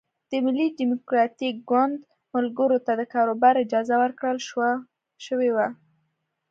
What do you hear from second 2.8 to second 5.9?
ته د کاروبار اجازه ورکړل شوې وه.